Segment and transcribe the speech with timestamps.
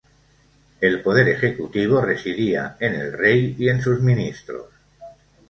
[0.79, 4.65] El poder ejecutivo residía en el rey y en sus ministros.